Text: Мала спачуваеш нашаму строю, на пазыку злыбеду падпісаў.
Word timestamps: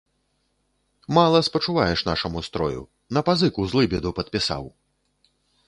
Мала 1.17 1.41
спачуваеш 1.49 2.01
нашаму 2.09 2.39
строю, 2.49 2.81
на 3.19 3.25
пазыку 3.29 3.69
злыбеду 3.75 4.09
падпісаў. 4.21 4.63